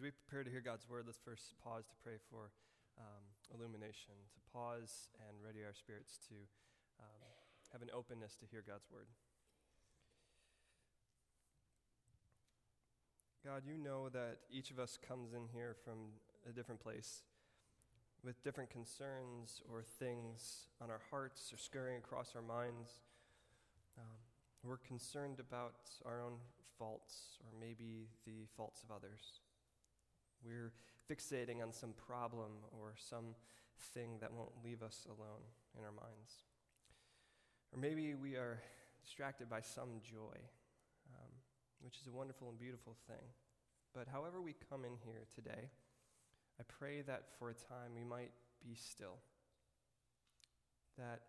[0.00, 2.48] As we prepare to hear God's word, let's first pause to pray for
[2.96, 3.20] um,
[3.52, 6.36] illumination, to pause and ready our spirits to
[7.04, 7.20] um,
[7.70, 9.04] have an openness to hear God's word.
[13.44, 16.16] God, you know that each of us comes in here from
[16.48, 17.24] a different place
[18.24, 23.04] with different concerns or things on our hearts or scurrying across our minds.
[23.98, 24.16] Um,
[24.64, 26.40] we're concerned about our own
[26.78, 29.40] faults or maybe the faults of others.
[30.44, 30.72] We're
[31.10, 33.34] fixating on some problem or some
[33.94, 35.42] thing that won't leave us alone
[35.78, 36.44] in our minds.
[37.72, 38.60] Or maybe we are
[39.02, 40.36] distracted by some joy,
[41.14, 41.30] um,
[41.80, 43.24] which is a wonderful and beautiful thing.
[43.94, 45.70] But however we come in here today,
[46.60, 49.16] I pray that for a time we might be still,
[50.98, 51.20] that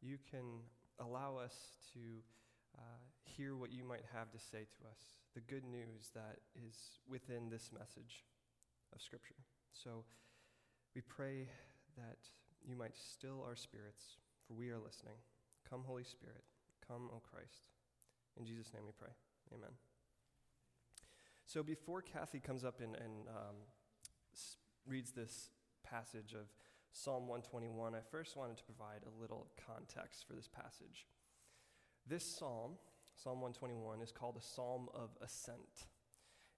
[0.00, 0.60] you can
[1.00, 1.54] allow us
[1.94, 2.00] to
[2.76, 2.80] uh,
[3.24, 4.98] hear what you might have to say to us,
[5.34, 6.38] the good news that
[6.68, 6.76] is
[7.08, 8.24] within this message
[8.94, 9.34] of Scripture.
[9.72, 10.04] So
[10.94, 11.48] we pray
[11.96, 12.18] that
[12.66, 15.16] you might still our spirits, for we are listening.
[15.68, 16.44] Come, Holy Spirit.
[16.86, 17.68] Come, O Christ.
[18.38, 19.12] In Jesus' name we pray.
[19.52, 19.70] Amen.
[21.46, 23.56] So before Kathy comes up and, and um,
[24.86, 25.50] reads this
[25.82, 26.46] passage of
[26.92, 31.06] Psalm 121, I first wanted to provide a little context for this passage.
[32.06, 32.72] This psalm,
[33.16, 35.86] Psalm 121, is called a psalm of ascent.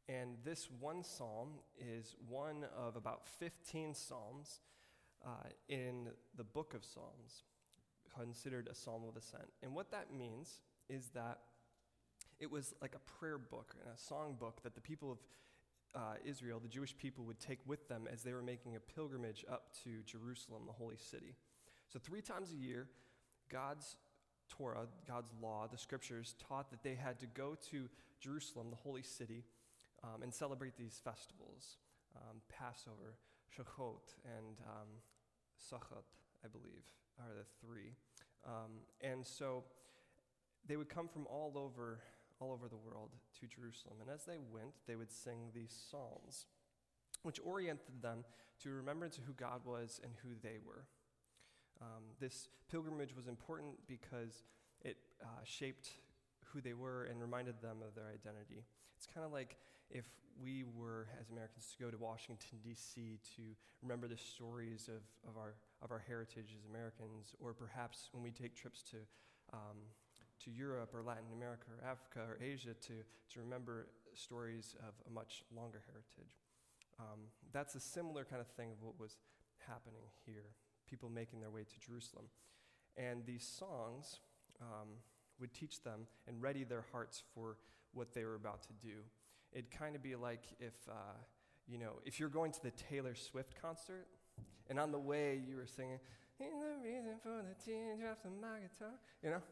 [0.09, 4.61] And this one psalm is one of about 15 psalms
[5.25, 5.31] uh,
[5.69, 7.43] in the book of Psalms,
[8.17, 9.49] considered a psalm of ascent.
[9.63, 11.41] And what that means is that
[12.39, 15.19] it was like a prayer book and a song book that the people of
[15.95, 19.45] uh, Israel, the Jewish people, would take with them as they were making a pilgrimage
[19.51, 21.35] up to Jerusalem, the holy city.
[21.89, 22.87] So, three times a year,
[23.51, 23.97] God's
[24.49, 27.89] Torah, God's law, the scriptures taught that they had to go to
[28.21, 29.45] Jerusalem, the holy city,
[30.03, 31.79] um, and celebrate these festivals
[32.17, 33.19] um, Passover,
[33.57, 34.89] Sukkot, and um,
[36.45, 36.85] I believe,
[37.19, 37.95] are the three.
[38.47, 39.65] Um, and so
[40.67, 42.01] they would come from all over,
[42.41, 43.97] all over the world to Jerusalem.
[44.01, 46.47] And as they went, they would sing these psalms,
[47.23, 48.25] which oriented them
[48.63, 50.87] to remembrance of who God was and who they were.
[51.81, 54.45] Um, this pilgrimage was important because
[54.83, 55.91] it uh, shaped
[56.47, 58.65] who they were and reminded them of their identity.
[58.97, 59.57] It's kind of like
[59.91, 60.07] if
[60.43, 63.19] we were, as Americans, to go to Washington, D.C.
[63.37, 63.43] to
[63.83, 68.31] remember the stories of, of, our, of our heritage as Americans, or perhaps when we
[68.31, 68.97] take trips to,
[69.53, 69.79] um,
[70.45, 72.95] to Europe or Latin America or Africa or Asia to,
[73.33, 76.41] to remember stories of a much longer heritage.
[76.99, 79.17] Um, that's a similar kind of thing of what was
[79.67, 80.53] happening here,
[80.89, 82.27] people making their way to Jerusalem.
[82.97, 84.21] And these songs
[84.61, 84.89] um,
[85.39, 87.59] would teach them and ready their hearts for
[87.93, 89.05] what they were about to do.
[89.57, 90.93] It'd kind of be like if, uh,
[91.67, 94.07] you know, if you're going to the Taylor Swift concert,
[94.69, 95.99] and on the way you were singing,
[96.39, 99.43] "In the reason for the teardrops on my guitar," you know,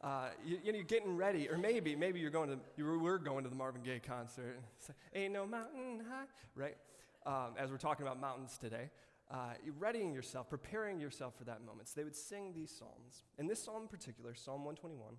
[0.00, 3.18] uh, you, you, know, you're getting ready, or maybe, maybe you're going to, you were
[3.18, 4.60] going to the Marvin Gaye concert.
[4.86, 6.76] Like, Ain't no mountain high, right?
[7.26, 8.90] Um, as we're talking about mountains today,
[9.28, 11.88] uh, readying yourself, preparing yourself for that moment.
[11.88, 15.16] So they would sing these psalms, and this psalm in particular, Psalm 121,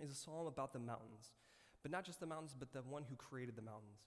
[0.00, 1.32] is a psalm about the mountains.
[1.84, 4.00] But not just the mountains, but the one who created the mountains.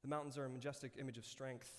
[0.00, 1.70] The mountains are a majestic image of strength,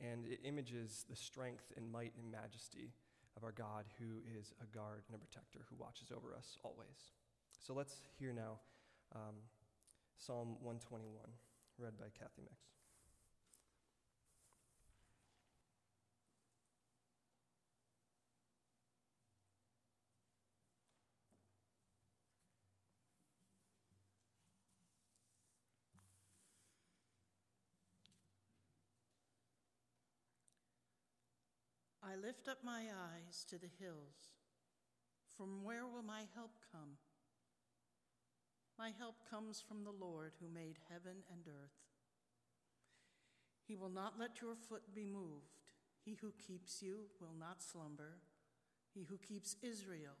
[0.00, 2.90] and it images the strength and might and majesty
[3.36, 7.14] of our God, who is a guard and a protector who watches over us always.
[7.64, 8.58] So let's hear now
[9.14, 9.36] um,
[10.18, 11.22] Psalm 121,
[11.78, 12.73] read by Kathy Mix.
[32.14, 34.30] I lift up my eyes to the hills.
[35.36, 36.90] From where will my help come?
[38.78, 41.74] My help comes from the Lord who made heaven and earth.
[43.66, 45.72] He will not let your foot be moved.
[46.04, 48.18] He who keeps you will not slumber.
[48.92, 50.18] He who keeps Israel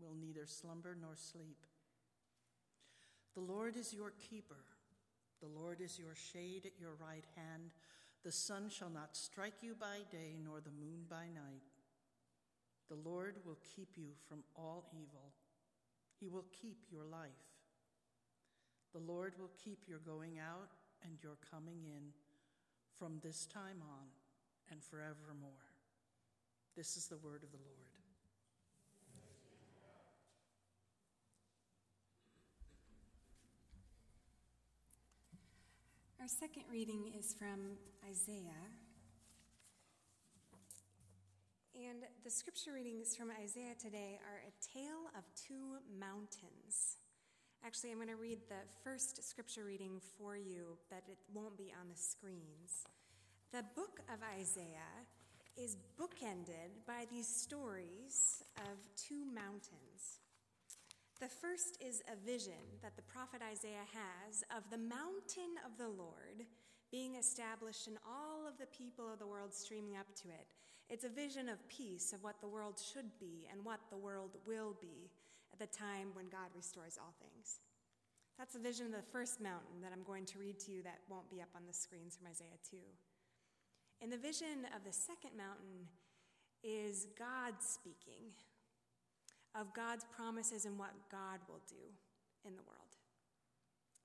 [0.00, 1.64] will neither slumber nor sleep.
[3.34, 4.64] The Lord is your keeper.
[5.40, 7.70] The Lord is your shade at your right hand.
[8.26, 11.62] The sun shall not strike you by day, nor the moon by night.
[12.88, 15.30] The Lord will keep you from all evil.
[16.18, 17.30] He will keep your life.
[18.92, 20.70] The Lord will keep your going out
[21.04, 22.10] and your coming in
[22.98, 24.06] from this time on
[24.72, 25.70] and forevermore.
[26.76, 27.95] This is the word of the Lord.
[36.26, 38.66] Our second reading is from Isaiah.
[41.76, 46.98] And the scripture readings from Isaiah today are a tale of two mountains.
[47.64, 51.72] Actually, I'm going to read the first scripture reading for you, but it won't be
[51.80, 52.88] on the screens.
[53.52, 55.06] The book of Isaiah
[55.56, 60.25] is bookended by these stories of two mountains.
[61.18, 65.88] The first is a vision that the prophet Isaiah has of the mountain of the
[65.88, 66.44] Lord
[66.92, 70.46] being established and all of the people of the world streaming up to it.
[70.90, 74.36] It's a vision of peace, of what the world should be and what the world
[74.46, 75.08] will be
[75.54, 77.60] at the time when God restores all things.
[78.36, 81.00] That's a vision of the first mountain that I'm going to read to you that
[81.08, 82.76] won't be up on the screens from Isaiah 2.
[84.02, 85.88] In the vision of the second mountain
[86.62, 88.36] is God speaking
[89.58, 91.90] of God's promises and what God will do
[92.44, 92.96] in the world.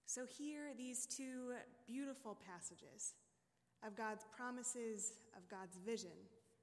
[0.05, 1.53] So, here these two
[1.87, 3.13] beautiful passages
[3.85, 6.17] of God's promises, of God's vision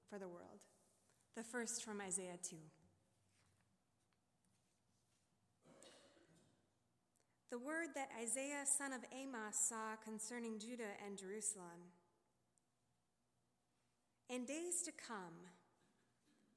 [0.08, 0.60] for the world.
[1.36, 2.56] The first from Isaiah 2.
[7.50, 11.88] The word that Isaiah, son of Amos, saw concerning Judah and Jerusalem.
[14.28, 15.47] In days to come,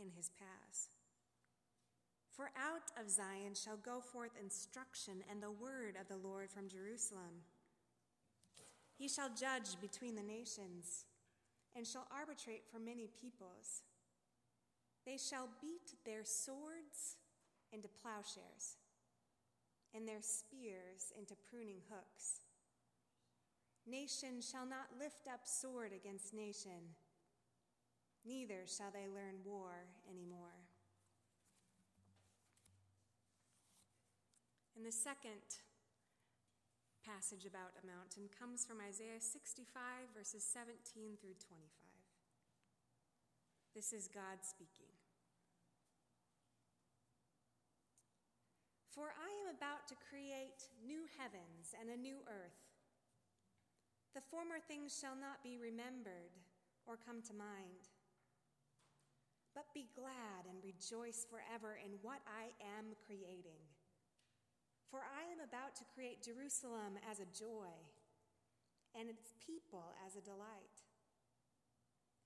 [0.00, 0.88] in his paths.
[2.30, 6.68] For out of Zion shall go forth instruction and the word of the Lord from
[6.68, 7.44] Jerusalem.
[8.96, 11.04] He shall judge between the nations
[11.76, 13.82] and shall arbitrate for many peoples.
[15.06, 17.16] They shall beat their swords
[17.72, 18.76] into plowshares
[19.94, 22.42] and their spears into pruning hooks.
[23.86, 26.94] Nation shall not lift up sword against nation
[28.24, 30.66] neither shall they learn war anymore.
[34.76, 35.44] And the second
[37.04, 39.68] passage about a mountain comes from Isaiah 65,
[40.16, 41.68] verses 17 through 25.
[43.74, 44.88] This is God speaking.
[48.88, 52.60] For I am about to create new heavens and a new earth.
[54.12, 56.34] The former things shall not be remembered
[56.86, 57.88] or come to mind.
[59.60, 63.60] But be glad and rejoice forever in what I am creating.
[64.88, 67.68] For I am about to create Jerusalem as a joy,
[68.96, 70.80] and its people as a delight.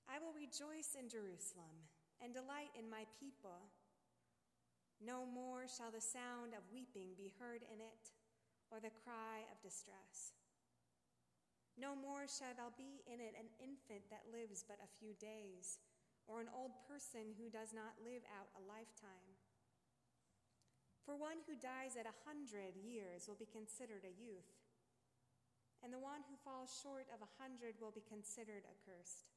[0.07, 1.91] I will rejoice in Jerusalem
[2.23, 3.67] and delight in my people.
[5.03, 8.15] No more shall the sound of weeping be heard in it,
[8.71, 10.39] or the cry of distress.
[11.75, 15.83] No more shall there be in it an infant that lives but a few days
[16.27, 19.37] or an old person who does not live out a lifetime.
[21.05, 24.49] For one who dies at a hundred years will be considered a youth,
[25.85, 29.29] and the one who falls short of a hundred will be considered accursed.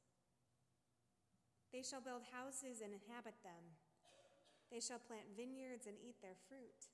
[1.75, 3.75] They shall build houses and inhabit them.
[4.71, 6.87] They shall plant vineyards and eat their fruit.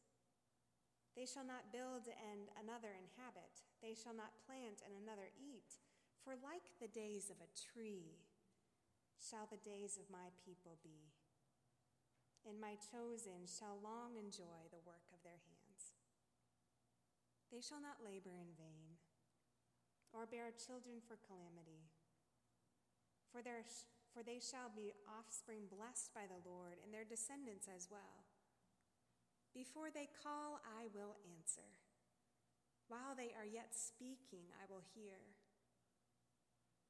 [1.13, 3.61] They shall not build and another inhabit.
[3.85, 5.77] They shall not plant and another eat.
[6.25, 8.17] For like the days of a tree,
[9.23, 11.15] shall the days of my people be,
[12.43, 15.95] and my chosen shall long enjoy the work of their hands.
[17.47, 18.99] They shall not labor in vain,
[20.11, 21.87] or bear children for calamity,
[23.31, 23.63] for, their,
[24.11, 28.27] for they shall be offspring blessed by the Lord, and their descendants as well.
[29.55, 31.79] Before they call, I will answer.
[32.91, 35.32] While they are yet speaking, I will hear.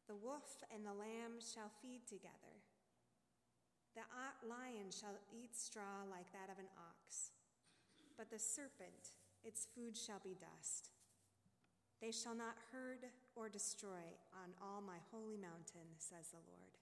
[0.08, 2.60] The wolf and the lamb shall feed together.
[3.96, 4.04] The
[4.48, 7.32] lion shall eat straw like that of an ox,
[8.18, 10.90] but the serpent, its food shall be dust.
[12.02, 13.06] They shall not herd
[13.36, 16.76] or destroy on all my holy mountain, says the Lord.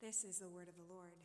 [0.00, 1.20] This is the word of the Lord.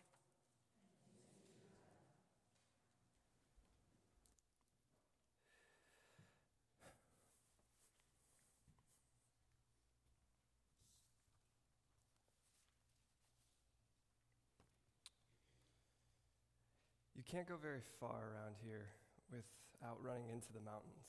[17.30, 18.88] Can't go very far around here
[19.32, 21.06] without running into the mountains.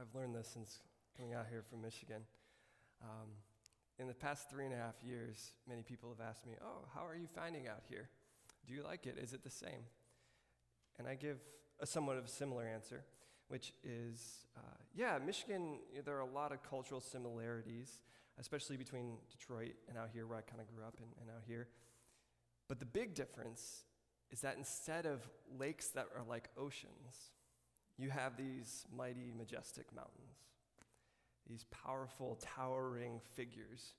[0.00, 0.78] I've learned this since
[1.16, 2.22] coming out here from Michigan.
[3.02, 3.28] Um,
[3.98, 7.04] in the past three and a half years, many people have asked me, Oh, how
[7.04, 8.08] are you finding out here?
[8.66, 9.18] Do you like it?
[9.20, 9.84] Is it the same?
[10.98, 11.40] And I give
[11.78, 13.04] a somewhat of a similar answer,
[13.48, 18.00] which is uh, yeah, Michigan, there are a lot of cultural similarities,
[18.40, 21.42] especially between Detroit and out here, where I kind of grew up, and, and out
[21.46, 21.68] here.
[22.66, 23.84] But the big difference
[24.30, 25.20] is that instead of
[25.58, 27.32] lakes that are like oceans,
[27.96, 30.38] you have these mighty, majestic mountains,
[31.48, 33.94] these powerful, towering figures.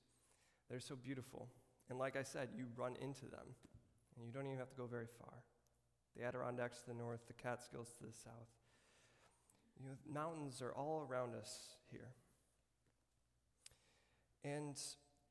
[0.70, 1.50] They're so beautiful.
[1.90, 3.56] And like I said, you run into them,
[4.16, 5.34] and you don't even have to go very far.
[6.16, 8.34] The Adirondacks to the north, the Catskills to the south.
[9.80, 12.10] You know, mountains are all around us here.
[14.44, 14.80] And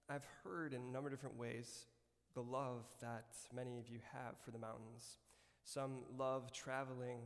[0.08, 1.86] I've heard in a number of different ways
[2.38, 5.18] the love that many of you have for the mountains.
[5.64, 7.18] Some love traveling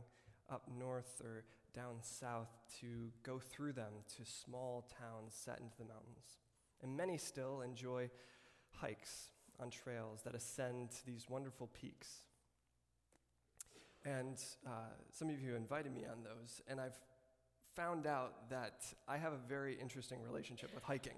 [0.49, 1.43] up north or
[1.75, 6.39] down south to go through them to small towns set into the mountains.
[6.81, 8.09] And many still enjoy
[8.71, 9.29] hikes
[9.59, 12.23] on trails that ascend to these wonderful peaks.
[14.05, 16.97] And uh, some of you invited me on those, and I've
[17.75, 21.17] found out that I have a very interesting relationship with hiking.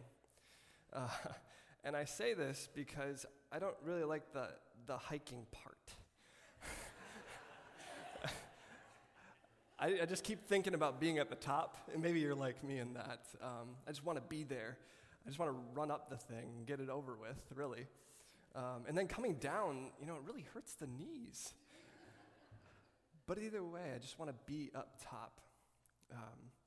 [0.92, 1.08] Uh,
[1.86, 4.48] and I say this because I don't really like the,
[4.88, 5.94] the hiking part.
[9.80, 12.80] I, I, just keep thinking about being at the top, and maybe you're like me
[12.80, 13.28] in that.
[13.40, 14.80] Um, I just want to be there.
[15.24, 17.86] I just want to run up the thing and get it over with, really.
[18.56, 21.54] Um, and then coming down, you know, it really hurts the knees.
[23.28, 25.40] But either way, I just want to be up top.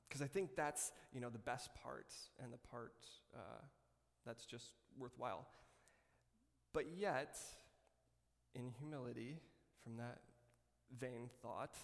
[0.07, 2.93] Because um, I think that's, you know, the best part and the part
[3.35, 3.61] uh,
[4.25, 5.47] that's just worthwhile.
[6.73, 7.37] But yet,
[8.53, 9.37] in humility,
[9.83, 10.19] from that
[10.99, 11.75] vain thought,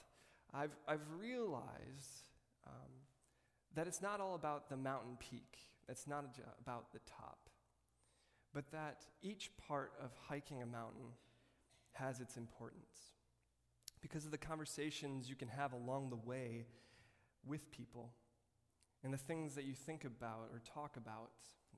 [0.53, 2.29] I've, I've realized
[2.67, 2.91] um,
[3.75, 5.57] that it's not all about the mountain peak,
[5.89, 6.25] it's not
[6.61, 7.49] about the top,
[8.53, 11.13] but that each part of hiking a mountain
[11.93, 13.13] has its importance.
[14.01, 16.67] Because of the conversations you can have along the way
[17.45, 18.11] with people
[19.03, 21.31] and the things that you think about or talk about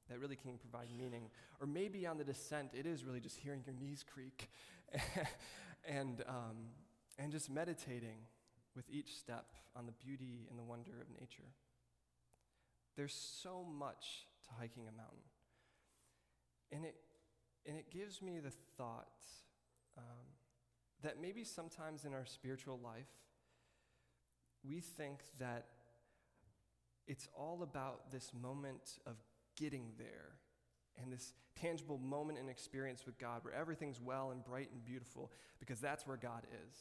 [0.10, 1.30] that really can provide meaning.
[1.60, 4.50] Or maybe on the descent, it is really just hearing your knees creak
[5.86, 6.72] and, um,
[7.18, 8.20] and just meditating
[8.76, 9.46] with each step
[9.76, 11.50] on the beauty and the wonder of nature.
[12.96, 15.24] There's so much to hiking a mountain.
[16.72, 16.96] And it,
[17.66, 19.08] and it gives me the thought
[19.98, 20.04] um,
[21.04, 23.08] that maybe sometimes in our spiritual life,
[24.68, 25.66] we think that
[27.08, 29.16] it's all about this moment of
[29.58, 30.38] getting there
[31.02, 35.32] and this tangible moment and experience with God where everything's well and bright and beautiful
[35.60, 36.78] because that's where God is.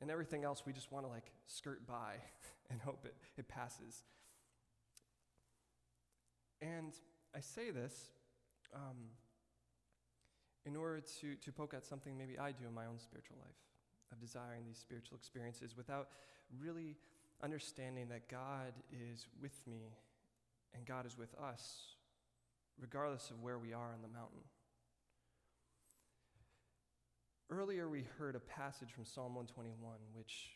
[0.00, 2.14] And everything else we just want to like skirt by
[2.70, 4.02] and hope it, it passes.
[6.60, 6.92] And
[7.34, 8.10] I say this
[8.74, 9.10] um,
[10.64, 13.56] in order to, to poke at something maybe I do in my own spiritual life
[14.12, 16.08] of desiring these spiritual experiences without
[16.60, 16.96] really
[17.42, 19.96] understanding that God is with me
[20.74, 21.94] and God is with us,
[22.80, 24.40] regardless of where we are on the mountain.
[27.50, 30.50] Earlier, we heard a passage from Psalm 121, which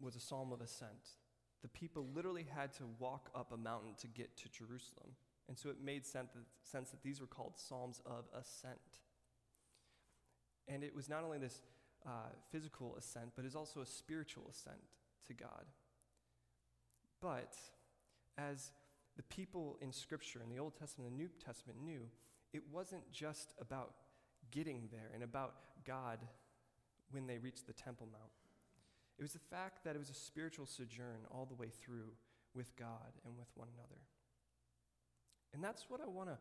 [0.00, 1.18] was a psalm of ascent.
[1.62, 5.10] The people literally had to walk up a mountain to get to Jerusalem.
[5.48, 8.78] And so it made sense that, sense that these were called psalms of ascent.
[10.68, 11.60] And it was not only this
[12.06, 14.80] uh, physical ascent, but it's also a spiritual ascent
[15.26, 15.64] to God.
[17.20, 17.54] But
[18.38, 18.70] as
[19.16, 22.02] the people in Scripture, in the Old Testament and the New Testament, knew
[22.52, 23.94] it wasn't just about
[24.50, 25.54] getting there and about
[25.86, 26.18] God
[27.10, 28.30] when they reached the Temple Mount.
[29.18, 32.12] It was the fact that it was a spiritual sojourn all the way through
[32.54, 34.00] with God and with one another.
[35.52, 36.38] And that's what I want to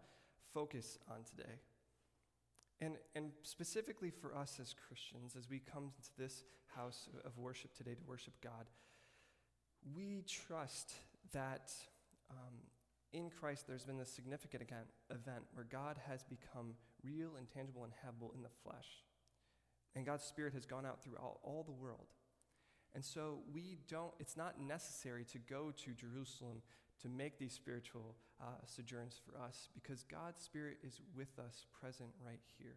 [0.54, 1.60] focus on today.
[2.82, 6.44] And, and specifically for us as Christians, as we come to this
[6.76, 8.66] house of worship today to worship God,
[9.96, 10.94] we trust
[11.32, 11.72] that
[12.34, 12.54] um,
[13.12, 14.64] in Christ there's been this significant
[15.10, 16.74] event where God has become
[17.04, 19.04] real and tangible and habitable in the flesh.
[19.96, 22.08] And God's Spirit has gone out through all, all the world.
[22.96, 26.62] And so we don't, it's not necessary to go to Jerusalem
[27.02, 32.10] to make these spiritual uh, sojourns for us because God's Spirit is with us present
[32.26, 32.76] right here.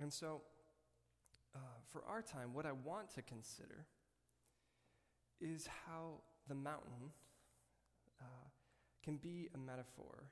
[0.00, 0.40] And so,
[1.54, 1.58] uh,
[1.90, 3.86] for our time, what I want to consider
[5.40, 7.12] is how the mountain
[8.20, 8.48] uh,
[9.02, 10.24] can be a metaphor,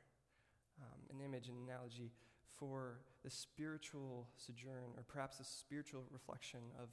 [0.80, 2.10] um, an image, an analogy
[2.58, 6.88] for the spiritual sojourn, or perhaps a spiritual reflection of,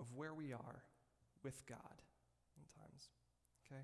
[0.00, 0.82] of where we are
[1.42, 1.78] with God
[2.56, 3.08] in times.
[3.66, 3.82] Okay?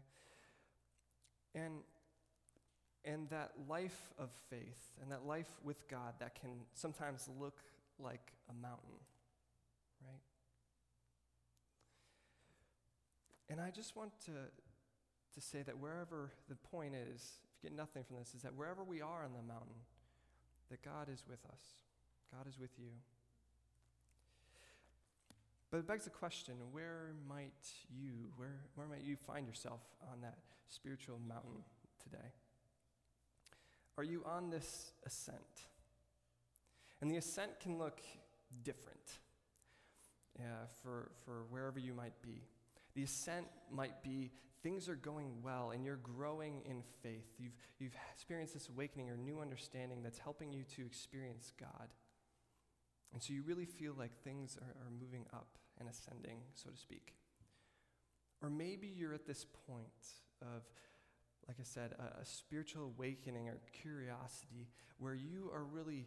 [1.54, 1.83] And
[3.04, 7.59] and that life of faith and that life with God that can sometimes look
[7.99, 8.95] like a mountain,
[10.04, 10.21] right?
[13.52, 17.76] And I just want to, to say that wherever the point is, if you get
[17.76, 19.76] nothing from this, is that wherever we are on the mountain,
[20.71, 21.61] that God is with us.
[22.35, 22.88] God is with you.
[25.71, 27.52] But it begs the question where might
[27.94, 30.38] you, where, where might you find yourself on that
[30.71, 31.62] spiritual mountain
[32.02, 32.32] today?
[33.99, 35.37] Are you on this ascent?
[37.02, 38.00] And the ascent can look
[38.64, 39.18] different
[40.40, 42.44] uh, for, for wherever you might be.
[42.94, 44.32] The ascent might be
[44.62, 47.26] things are going well and you're growing in faith.
[47.38, 51.88] You've, you've experienced this awakening or new understanding that's helping you to experience God.
[53.12, 56.76] And so you really feel like things are, are moving up and ascending, so to
[56.76, 57.14] speak.
[58.42, 59.87] Or maybe you're at this point
[60.40, 60.62] of,
[61.49, 64.68] like I said, a, a spiritual awakening or curiosity
[64.99, 66.06] where you are really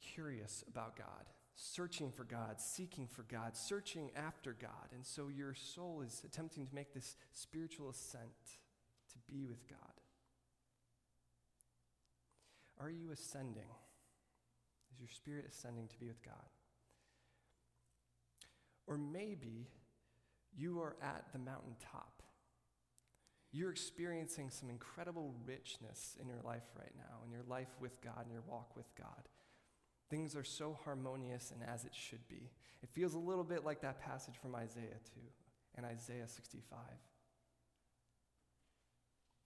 [0.00, 4.92] curious about God searching for God, seeking for God, searching after God.
[4.92, 8.22] And so your soul is attempting to make this spiritual ascent
[9.12, 9.78] to be with God.
[12.80, 13.70] Are you ascending?
[14.92, 16.34] Is your spirit ascending to be with God?
[18.86, 19.68] Or maybe
[20.56, 22.22] you are at the mountaintop.
[23.52, 28.24] You're experiencing some incredible richness in your life right now, in your life with God,
[28.26, 29.28] in your walk with God.
[30.10, 32.50] Things are so harmonious and as it should be.
[32.82, 35.20] It feels a little bit like that passage from Isaiah 2
[35.76, 36.78] and Isaiah 65.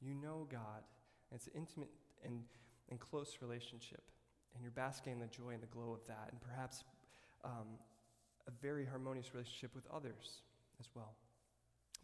[0.01, 0.83] You know God,
[1.31, 1.91] and it's an intimate
[2.25, 2.43] and,
[2.91, 4.03] and close relationship,
[4.55, 6.85] and you're basking in the joy and the glow of that, and perhaps
[7.45, 7.79] um,
[8.47, 10.43] a very harmonious relationship with others
[10.81, 11.15] as well.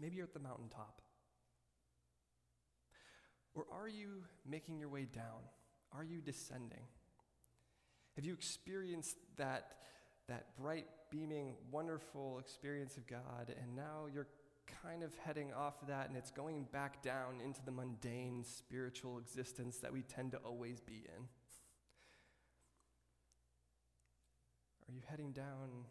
[0.00, 1.00] Maybe you're at the mountaintop.
[3.54, 5.42] Or are you making your way down?
[5.92, 6.82] Are you descending?
[8.16, 9.74] Have you experienced that,
[10.28, 14.28] that bright, beaming, wonderful experience of God, and now you're
[14.82, 19.18] kind of heading off of that and it's going back down into the mundane spiritual
[19.18, 21.24] existence that we tend to always be in?
[24.88, 25.84] Are you heading down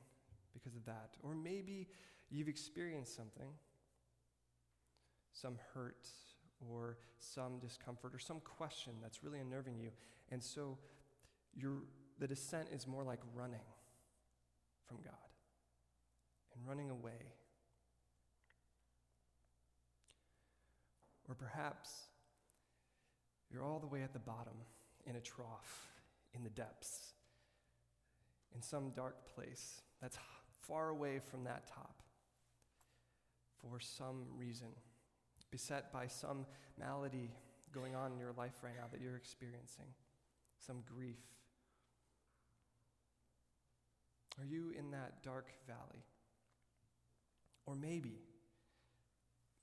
[0.54, 1.12] because of that?
[1.22, 1.88] Or maybe
[2.30, 3.50] you've experienced something,
[5.34, 6.08] some hurt
[6.72, 9.90] or some discomfort or some question that's really unnerving you,
[10.32, 10.78] and so
[11.56, 11.84] you're
[12.24, 13.68] the descent is more like running
[14.86, 15.14] from God
[16.56, 17.34] and running away.
[21.28, 21.90] Or perhaps
[23.52, 24.54] you're all the way at the bottom
[25.06, 25.92] in a trough,
[26.34, 27.12] in the depths,
[28.56, 30.18] in some dark place that's
[30.62, 32.04] far away from that top
[33.60, 34.68] for some reason,
[35.52, 36.46] beset by some
[36.80, 37.32] malady
[37.74, 39.88] going on in your life right now that you're experiencing,
[40.58, 41.20] some grief
[44.40, 46.04] are you in that dark valley?
[47.66, 48.20] Or maybe,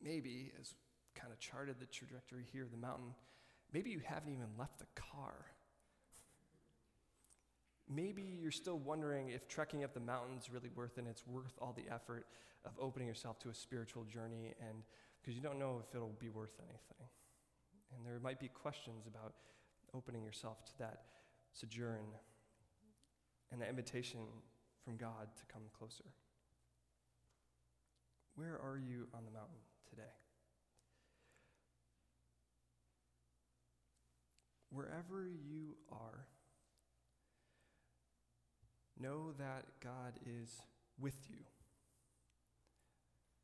[0.02, 0.74] maybe, as
[1.14, 3.14] kind of charted the trajectory here, the mountain,
[3.72, 5.34] maybe you haven't even left the car.
[7.92, 11.58] Maybe you're still wondering if trekking up the mountain's really worth it and it's worth
[11.60, 12.26] all the effort
[12.64, 14.82] of opening yourself to a spiritual journey and
[15.20, 17.08] because you don't know if it'll be worth anything.
[17.96, 19.34] And there might be questions about
[19.92, 21.02] opening yourself to that
[21.52, 22.06] sojourn
[23.52, 24.20] and the invitation
[24.84, 26.04] from God to come closer.
[28.34, 30.02] Where are you on the mountain today?
[34.70, 36.26] Wherever you are,
[38.98, 40.62] know that God is
[40.98, 41.38] with you.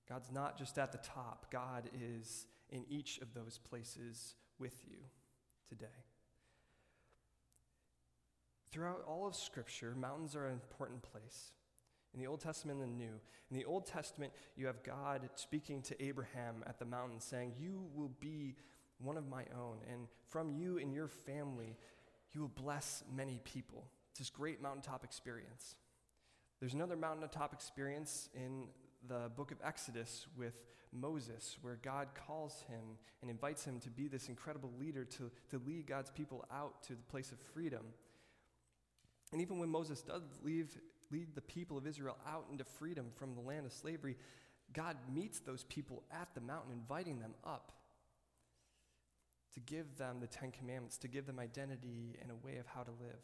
[0.09, 4.99] God's not just at the top, God is in each of those places with you
[5.69, 5.87] today.
[8.77, 11.53] Throughout all of Scripture, mountains are an important place.
[12.13, 13.15] In the Old Testament and the New.
[13.51, 17.87] In the Old Testament, you have God speaking to Abraham at the mountain, saying, You
[17.95, 18.55] will be
[18.99, 21.79] one of my own, and from you and your family,
[22.33, 23.87] you will bless many people.
[24.11, 25.75] It's this great mountaintop experience.
[26.61, 28.67] There's another mountaintop experience in
[29.09, 30.53] the book of Exodus with
[30.93, 35.63] Moses, where God calls him and invites him to be this incredible leader to, to
[35.67, 37.87] lead God's people out to the place of freedom.
[39.33, 40.77] And even when Moses does leave,
[41.11, 44.17] lead the people of Israel out into freedom from the land of slavery,
[44.73, 47.73] God meets those people at the mountain, inviting them up
[49.55, 52.83] to give them the Ten Commandments, to give them identity and a way of how
[52.83, 53.23] to live.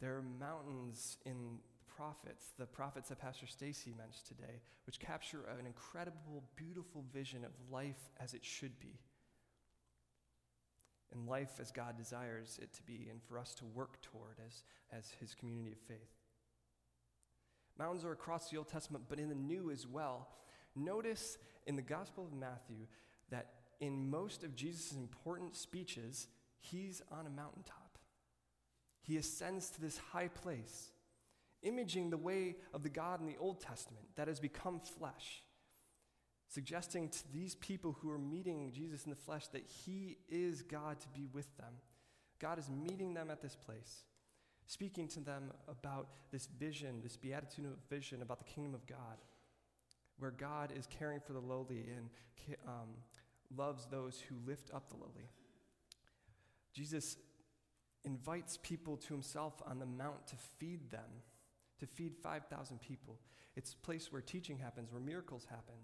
[0.00, 5.44] There are mountains in the prophets, the prophets that Pastor Stacy mentioned today, which capture
[5.58, 8.98] an incredible, beautiful vision of life as it should be.
[11.12, 14.62] And life as God desires it to be, and for us to work toward as,
[14.90, 16.10] as His community of faith.
[17.78, 20.28] Mountains are across the Old Testament, but in the New as well.
[20.74, 22.86] Notice in the Gospel of Matthew
[23.30, 23.48] that
[23.80, 26.28] in most of Jesus' important speeches,
[26.60, 27.98] he's on a mountaintop.
[29.00, 30.92] He ascends to this high place,
[31.62, 35.42] imaging the way of the God in the Old Testament that has become flesh,
[36.52, 41.00] suggesting to these people who are meeting Jesus in the flesh that he is God
[41.00, 41.72] to be with them.
[42.38, 44.04] God is meeting them at this place,
[44.66, 49.16] speaking to them about this vision, this beatitudinal vision about the kingdom of God,
[50.18, 52.10] where God is caring for the lowly and
[52.68, 52.88] um,
[53.56, 55.30] loves those who lift up the lowly.
[56.74, 57.16] Jesus
[58.04, 61.22] invites people to himself on the mount to feed them,
[61.78, 63.18] to feed 5,000 people.
[63.56, 65.76] It's a place where teaching happens, where miracles happen.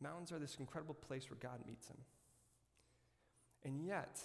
[0.00, 1.96] Mountains are this incredible place where God meets him.
[3.64, 4.20] And yet,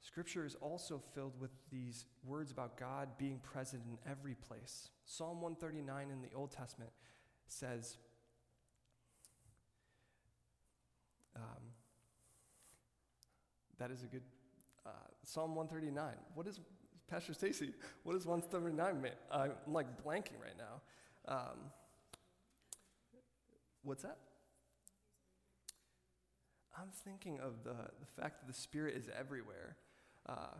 [0.00, 4.90] Scripture is also filled with these words about God being present in every place.
[5.04, 6.90] Psalm 139 in the Old Testament
[7.46, 7.98] says,
[11.36, 11.42] um,
[13.78, 14.22] that is a good
[14.86, 14.90] uh,
[15.22, 16.14] Psalm 139.
[16.34, 16.60] What is
[17.08, 17.72] Pastor Stacy?
[18.04, 19.12] What is 139 mean?
[19.30, 20.80] I'm like blanking right now.
[21.28, 21.58] Um,
[23.82, 24.18] what's that?
[26.78, 29.76] I'm thinking of the, the fact that the Spirit is everywhere,
[30.28, 30.54] uh,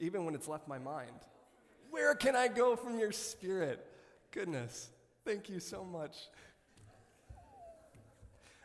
[0.00, 1.10] even when it's left my mind.
[1.90, 3.84] Where can I go from your Spirit?
[4.30, 4.90] Goodness,
[5.24, 6.16] thank you so much.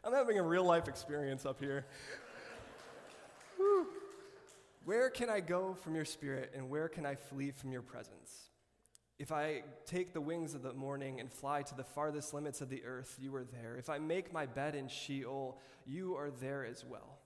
[0.03, 1.85] I'm having a real life experience up here.
[4.85, 8.49] Where can I go from your spirit, and where can I flee from your presence?
[9.19, 12.69] If I take the wings of the morning and fly to the farthest limits of
[12.69, 13.75] the earth, you are there.
[13.75, 17.19] If I make my bed in Sheol, you are there as well.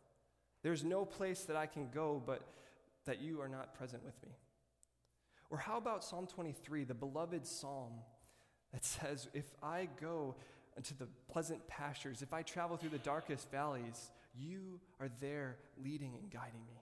[0.64, 2.42] There's no place that I can go but
[3.06, 4.32] that you are not present with me.
[5.52, 7.92] Or how about Psalm 23, the beloved psalm
[8.72, 10.36] that says, If I go
[10.76, 16.16] into the pleasant pastures, if I travel through the darkest valleys, you are there leading
[16.20, 16.82] and guiding me.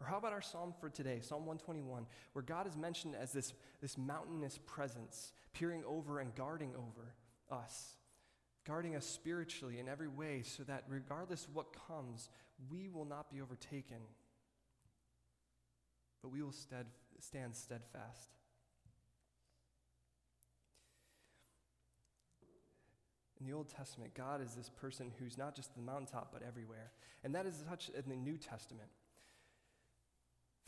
[0.00, 3.52] Or how about our psalm for today, Psalm 121, where God is mentioned as this,
[3.80, 7.14] this mountainous presence, peering over and guarding over
[7.50, 7.96] us,
[8.64, 12.30] guarding us spiritually in every way, so that regardless of what comes,
[12.70, 13.98] we will not be overtaken,
[16.22, 16.86] but we will stead,
[17.18, 18.30] stand steadfast.
[23.40, 26.90] In the Old Testament, God is this person who's not just the mountaintop, but everywhere.
[27.22, 28.88] And that is such in the New Testament.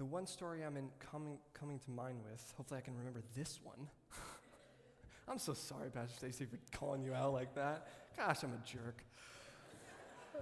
[0.01, 3.61] The one story I'm in coming, coming to mind with, hopefully I can remember this
[3.63, 3.87] one.
[5.29, 7.87] I'm so sorry, Pastor Stacy, for calling you out like that.
[8.17, 9.05] Gosh, I'm a jerk.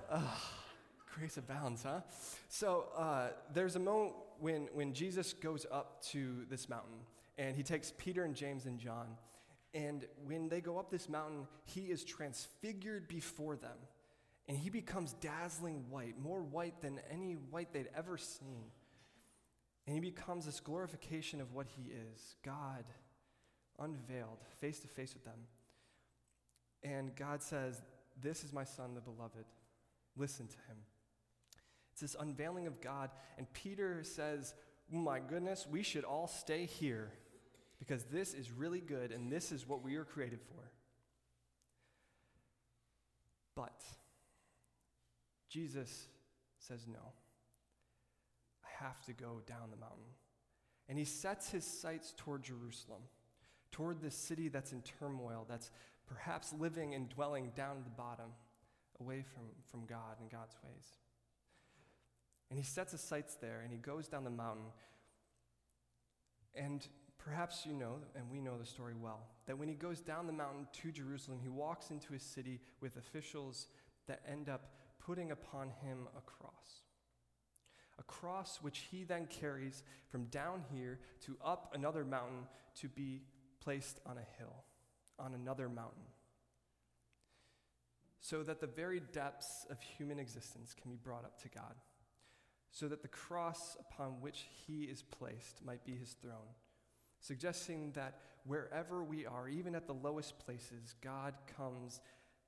[0.08, 0.20] Uh,
[1.12, 2.00] grace abounds, huh?
[2.48, 7.00] So uh, there's a moment when, when Jesus goes up to this mountain,
[7.36, 9.08] and he takes Peter and James and John,
[9.74, 13.76] and when they go up this mountain, he is transfigured before them.
[14.46, 18.70] And he becomes dazzling white, more white than any white they'd ever seen.
[19.88, 22.84] And he becomes this glorification of what he is God
[23.78, 25.46] unveiled, face to face with them.
[26.82, 27.80] And God says,
[28.20, 29.46] This is my son, the beloved.
[30.14, 30.76] Listen to him.
[31.92, 33.08] It's this unveiling of God.
[33.38, 34.52] And Peter says,
[34.92, 37.10] My goodness, we should all stay here
[37.78, 40.70] because this is really good and this is what we are created for.
[43.54, 43.82] But
[45.48, 46.08] Jesus
[46.58, 47.14] says, No,
[48.80, 50.12] have to go down the mountain.
[50.88, 53.02] And he sets his sights toward Jerusalem,
[53.70, 55.70] toward this city that's in turmoil, that's
[56.06, 58.30] perhaps living and dwelling down at the bottom,
[59.00, 60.86] away from, from God and God's ways.
[62.50, 64.72] And he sets his sights there and he goes down the mountain.
[66.54, 66.86] And
[67.18, 70.32] Perhaps you know, and we know the story well, that when he goes down the
[70.32, 73.66] mountain to Jerusalem, he walks into a city with officials
[74.06, 74.70] that end up
[75.04, 76.84] putting upon him a cross.
[77.98, 83.22] A cross which he then carries from down here to up another mountain to be
[83.60, 84.64] placed on a hill,
[85.18, 86.04] on another mountain.
[88.20, 91.74] So that the very depths of human existence can be brought up to God.
[92.70, 96.54] So that the cross upon which he is placed might be his throne
[97.20, 102.00] suggesting that wherever we are, even at the lowest places, God comes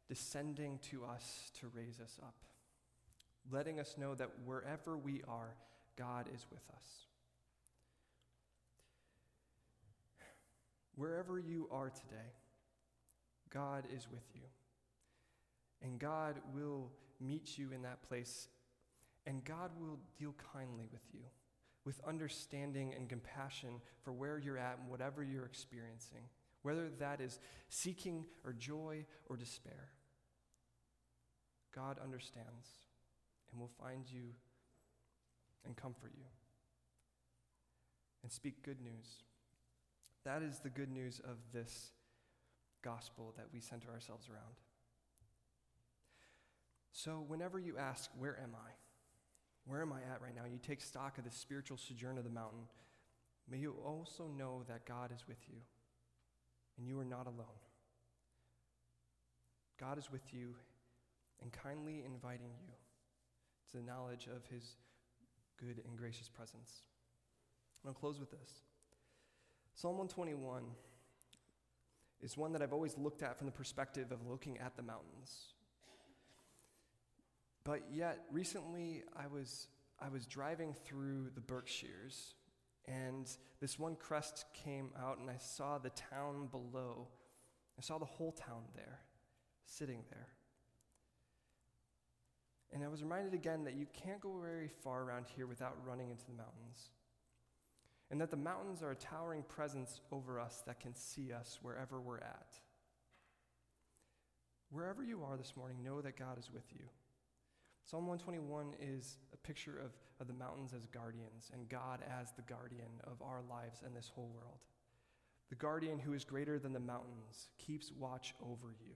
[0.09, 2.35] descending to us to raise us up,
[3.51, 5.55] letting us know that wherever we are,
[5.97, 7.07] God is with us.
[11.01, 12.35] wherever you are today,
[13.49, 14.43] God is with you.
[15.83, 18.49] And God will meet you in that place,
[19.27, 21.23] and God will deal kindly with you,
[21.87, 26.25] with understanding and compassion for where you're at and whatever you're experiencing,
[26.63, 27.39] whether that is
[27.71, 29.89] seeking or joy or despair.
[31.75, 32.69] God understands
[33.51, 34.35] and will find you
[35.65, 36.25] and comfort you
[38.23, 39.25] and speak good news.
[40.25, 41.93] That is the good news of this
[42.83, 44.57] gospel that we center ourselves around.
[46.93, 48.71] So, whenever you ask, Where am I?
[49.67, 50.45] Where am I at right now?
[50.51, 52.67] You take stock of the spiritual sojourn of the mountain.
[53.49, 55.59] May you also know that God is with you
[56.77, 57.61] and you are not alone.
[59.79, 60.55] God is with you
[61.41, 62.75] and kindly inviting you
[63.71, 64.77] to the knowledge of his
[65.59, 66.83] good and gracious presence.
[67.87, 68.63] I'll close with this.
[69.75, 70.65] Psalm 121
[72.21, 75.55] is one that I've always looked at from the perspective of looking at the mountains.
[77.65, 79.69] But yet, recently, I was,
[80.01, 82.35] I was driving through the Berkshires,
[82.87, 83.31] and
[83.61, 87.09] this one crest came out, and I saw the town below.
[87.79, 89.01] I saw the whole town there,
[89.65, 90.29] sitting there.
[92.73, 96.11] And I was reminded again that you can't go very far around here without running
[96.11, 96.91] into the mountains.
[98.11, 102.01] And that the mountains are a towering presence over us that can see us wherever
[102.01, 102.55] we're at.
[104.71, 106.85] Wherever you are this morning, know that God is with you.
[107.85, 112.43] Psalm 121 is a picture of, of the mountains as guardians and God as the
[112.43, 114.59] guardian of our lives and this whole world.
[115.49, 118.95] The guardian who is greater than the mountains keeps watch over you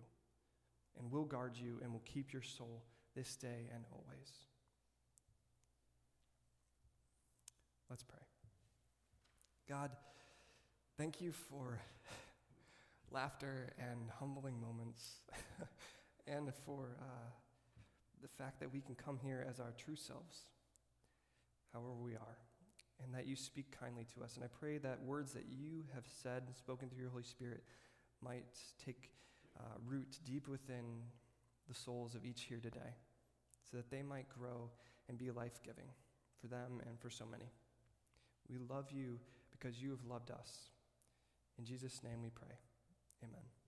[0.96, 2.84] and will guard you and will keep your soul
[3.14, 4.30] this day and always.
[7.88, 8.18] Let's pray.
[9.68, 9.90] God,
[10.98, 11.78] thank you for
[13.10, 15.20] laughter and humbling moments
[16.26, 17.30] and for uh,
[18.20, 20.38] the fact that we can come here as our true selves,
[21.72, 22.38] however we are,
[23.04, 24.34] and that you speak kindly to us.
[24.34, 27.62] And I pray that words that you have said and spoken through your Holy Spirit
[28.20, 29.10] might take
[29.58, 30.84] uh, root deep within
[31.68, 32.94] the souls of each here today
[33.74, 34.70] that they might grow
[35.08, 35.88] and be life giving
[36.40, 37.50] for them and for so many.
[38.48, 39.18] We love you
[39.50, 40.70] because you have loved us.
[41.58, 42.56] In Jesus' name we pray.
[43.22, 43.63] Amen.